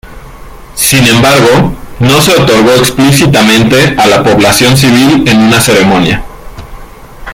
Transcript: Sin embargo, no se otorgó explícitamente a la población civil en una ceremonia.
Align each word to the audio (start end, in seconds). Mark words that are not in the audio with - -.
Sin 0.73 1.05
embargo, 1.05 1.75
no 1.99 2.21
se 2.21 2.31
otorgó 2.31 2.73
explícitamente 2.73 3.93
a 3.99 4.07
la 4.07 4.23
población 4.23 4.75
civil 4.75 5.23
en 5.27 5.39
una 5.41 5.61
ceremonia. 5.61 6.25